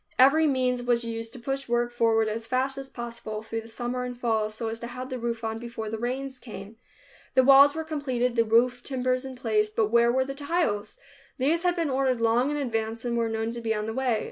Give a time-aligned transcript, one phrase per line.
[0.17, 4.03] Every means was used to push work forward as fast as possible, through the summer
[4.03, 6.77] and fall, so as to have the roof on before the rains came.
[7.35, 10.97] The walls were completed, the roof timbers in place, but where were the tiles?
[11.37, 14.19] These had been ordered long in advance, and were known to be on the way.